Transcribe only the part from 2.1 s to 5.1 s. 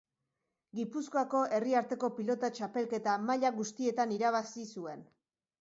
Pilota txapelketa maila guztietan irabazi zuen.